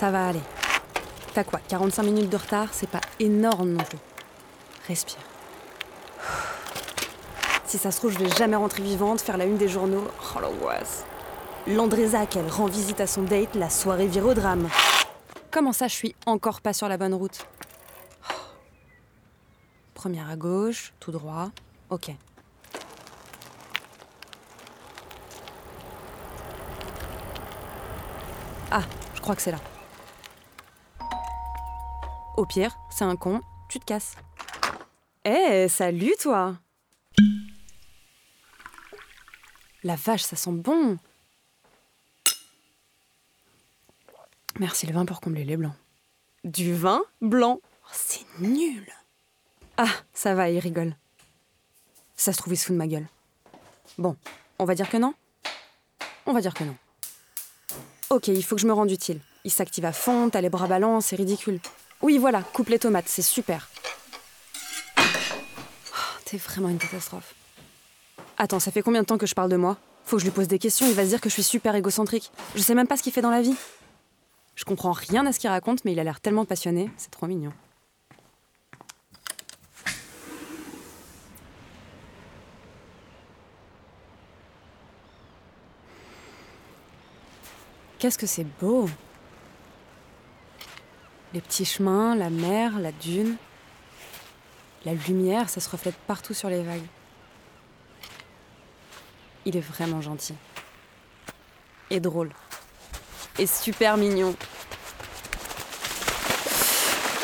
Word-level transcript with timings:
Ça 0.00 0.10
va 0.10 0.28
aller. 0.28 0.40
T'as 1.34 1.44
quoi 1.44 1.60
45 1.68 2.02
minutes 2.04 2.30
de 2.30 2.36
retard 2.38 2.68
C'est 2.72 2.88
pas 2.88 3.02
énorme 3.18 3.72
non 3.72 3.84
plus. 3.84 3.98
Respire. 4.88 5.18
Si 7.66 7.76
ça 7.76 7.90
se 7.90 7.98
trouve, 7.98 8.10
je 8.10 8.18
vais 8.18 8.30
jamais 8.30 8.56
rentrer 8.56 8.82
vivante, 8.82 9.20
faire 9.20 9.36
la 9.36 9.44
une 9.44 9.58
des 9.58 9.68
journaux. 9.68 10.04
Oh 10.34 10.40
l'angoisse. 10.40 11.04
Landreza, 11.66 12.24
qu'elle 12.24 12.48
rend 12.48 12.64
visite 12.64 13.02
à 13.02 13.06
son 13.06 13.24
date, 13.24 13.54
la 13.56 13.68
soirée 13.68 14.06
vire 14.06 14.24
au 14.24 14.32
drame. 14.32 14.70
Comment 15.50 15.74
ça, 15.74 15.86
je 15.86 15.94
suis 15.96 16.14
encore 16.24 16.62
pas 16.62 16.72
sur 16.72 16.88
la 16.88 16.96
bonne 16.96 17.12
route? 17.12 17.46
Oh. 18.30 18.34
Première 19.92 20.30
à 20.30 20.36
gauche, 20.36 20.94
tout 20.98 21.12
droit. 21.12 21.50
Ok. 21.90 22.10
Ah, 28.70 28.80
je 29.14 29.20
crois 29.20 29.36
que 29.36 29.42
c'est 29.42 29.50
là. 29.50 29.58
Au 32.40 32.46
pire, 32.46 32.74
c'est 32.88 33.04
un 33.04 33.16
con, 33.16 33.42
tu 33.68 33.78
te 33.78 33.84
casses. 33.84 34.14
Eh, 35.26 35.68
salut 35.68 36.14
toi 36.18 36.56
La 39.84 39.94
vache, 39.94 40.22
ça 40.22 40.36
sent 40.36 40.52
bon 40.52 40.96
Merci 44.58 44.86
le 44.86 44.94
vin 44.94 45.04
pour 45.04 45.20
combler 45.20 45.44
les 45.44 45.58
blancs. 45.58 45.74
Du 46.42 46.72
vin 46.72 47.02
blanc 47.20 47.60
Oh, 47.62 47.88
C'est 47.92 48.24
nul 48.38 48.90
Ah, 49.76 49.92
ça 50.14 50.34
va, 50.34 50.48
il 50.48 50.60
rigole. 50.60 50.96
Ça 52.16 52.32
se 52.32 52.38
trouve, 52.38 52.54
de 52.54 52.72
ma 52.74 52.86
gueule. 52.86 53.06
Bon, 53.98 54.16
on 54.58 54.64
va 54.64 54.74
dire 54.74 54.88
que 54.88 54.96
non? 54.96 55.12
On 56.24 56.32
va 56.32 56.40
dire 56.40 56.54
que 56.54 56.64
non. 56.64 56.76
Ok, 58.08 58.28
il 58.28 58.42
faut 58.42 58.54
que 58.56 58.62
je 58.62 58.66
me 58.66 58.72
rende 58.72 58.90
utile. 58.90 59.20
Il 59.44 59.50
s'active 59.50 59.84
à 59.84 59.92
fond, 59.92 60.30
t'as 60.30 60.40
les 60.40 60.48
bras 60.48 60.68
ballants, 60.68 61.02
c'est 61.02 61.16
ridicule. 61.16 61.60
Oui, 62.02 62.18
voilà, 62.18 62.42
coupe 62.42 62.68
les 62.68 62.78
tomates, 62.78 63.08
c'est 63.08 63.22
super. 63.22 63.68
Oh, 64.98 65.02
T'es 66.24 66.38
vraiment 66.38 66.68
une 66.68 66.78
catastrophe. 66.78 67.34
Attends, 68.38 68.60
ça 68.60 68.70
fait 68.70 68.82
combien 68.82 69.02
de 69.02 69.06
temps 69.06 69.18
que 69.18 69.26
je 69.26 69.34
parle 69.34 69.50
de 69.50 69.56
moi? 69.56 69.76
Faut 70.04 70.16
que 70.16 70.20
je 70.20 70.26
lui 70.26 70.32
pose 70.32 70.48
des 70.48 70.58
questions, 70.58 70.86
il 70.86 70.94
va 70.94 71.04
se 71.04 71.08
dire 71.10 71.20
que 71.20 71.28
je 71.28 71.34
suis 71.34 71.42
super 71.42 71.74
égocentrique. 71.74 72.32
Je 72.54 72.62
sais 72.62 72.74
même 72.74 72.86
pas 72.86 72.96
ce 72.96 73.02
qu'il 73.02 73.12
fait 73.12 73.20
dans 73.20 73.30
la 73.30 73.42
vie. 73.42 73.54
Je 74.54 74.64
comprends 74.64 74.92
rien 74.92 75.26
à 75.26 75.32
ce 75.32 75.38
qu'il 75.38 75.50
raconte, 75.50 75.84
mais 75.84 75.92
il 75.92 76.00
a 76.00 76.04
l'air 76.04 76.20
tellement 76.20 76.44
passionné, 76.44 76.90
c'est 76.96 77.10
trop 77.10 77.26
mignon. 77.26 77.52
Qu'est-ce 87.98 88.16
que 88.16 88.26
c'est 88.26 88.46
beau 88.58 88.88
Les 91.32 91.40
petits 91.40 91.64
chemins, 91.64 92.16
la 92.16 92.28
mer, 92.30 92.78
la 92.78 92.92
dune. 92.92 93.36
La 94.84 94.94
lumière, 94.94 95.48
ça 95.48 95.60
se 95.60 95.68
reflète 95.70 95.94
partout 96.06 96.34
sur 96.34 96.48
les 96.48 96.62
vagues. 96.62 96.86
Il 99.44 99.56
est 99.56 99.60
vraiment 99.60 100.00
gentil. 100.00 100.34
Et 101.90 102.00
drôle. 102.00 102.30
Et 103.38 103.46
super 103.46 103.96
mignon. 103.96 104.34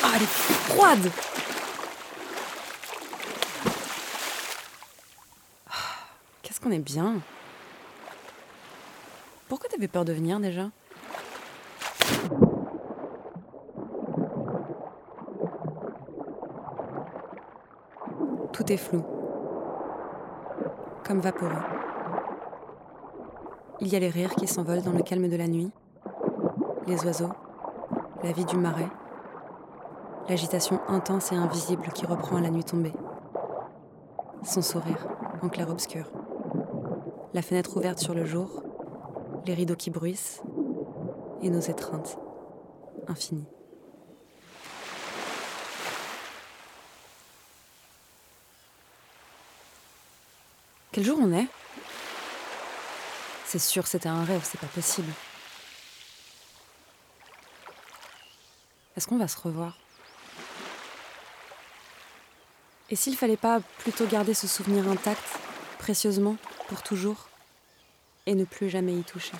Ah, 0.02 0.12
elle 0.14 0.22
est 0.22 0.26
froide 0.26 1.10
Ah, 5.68 5.72
Qu'est-ce 6.42 6.60
qu'on 6.60 6.70
est 6.70 6.78
bien 6.78 7.20
Pourquoi 9.48 9.68
t'avais 9.68 9.88
peur 9.88 10.04
de 10.04 10.12
venir 10.12 10.38
déjà? 10.40 10.70
Tout 18.52 18.72
est 18.72 18.76
flou. 18.76 19.02
Comme 21.06 21.20
vaporeux. 21.20 21.50
Il 23.80 23.88
y 23.88 23.96
a 23.96 23.98
les 23.98 24.08
rires 24.08 24.34
qui 24.34 24.46
s'envolent 24.46 24.82
dans 24.82 24.92
le 24.92 25.02
calme 25.02 25.28
de 25.28 25.36
la 25.36 25.46
nuit, 25.46 25.70
les 26.86 27.04
oiseaux, 27.04 27.32
la 28.22 28.32
vie 28.32 28.44
du 28.44 28.56
marais, 28.56 28.88
l'agitation 30.28 30.80
intense 30.88 31.32
et 31.32 31.36
invisible 31.36 31.88
qui 31.94 32.06
reprend 32.06 32.36
à 32.36 32.40
la 32.40 32.50
nuit 32.50 32.64
tombée. 32.64 32.94
Son 34.42 34.62
sourire, 34.62 35.06
en 35.42 35.48
clair-obscur. 35.48 36.10
La 37.34 37.42
fenêtre 37.42 37.76
ouverte 37.76 37.98
sur 37.98 38.14
le 38.14 38.24
jour, 38.24 38.62
les 39.44 39.54
rideaux 39.54 39.76
qui 39.76 39.90
bruissent, 39.90 40.42
et 41.42 41.50
nos 41.50 41.60
étreintes, 41.60 42.18
infinies. 43.08 43.46
Quel 50.96 51.04
jour 51.04 51.18
on 51.20 51.30
est? 51.34 51.46
C'est 53.44 53.58
sûr, 53.58 53.86
c'était 53.86 54.08
un 54.08 54.24
rêve, 54.24 54.40
c'est 54.50 54.58
pas 54.58 54.66
possible. 54.66 55.12
Est-ce 58.96 59.06
qu'on 59.06 59.18
va 59.18 59.28
se 59.28 59.38
revoir? 59.38 59.76
Et 62.88 62.96
s'il 62.96 63.14
fallait 63.14 63.36
pas 63.36 63.60
plutôt 63.80 64.06
garder 64.06 64.32
ce 64.32 64.48
souvenir 64.48 64.88
intact, 64.88 65.22
précieusement, 65.78 66.38
pour 66.68 66.82
toujours, 66.82 67.28
et 68.24 68.34
ne 68.34 68.46
plus 68.46 68.70
jamais 68.70 68.94
y 68.94 69.02
toucher? 69.02 69.34